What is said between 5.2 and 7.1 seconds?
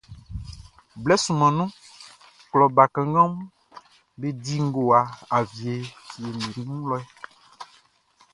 awie fieʼm be wun lɛ.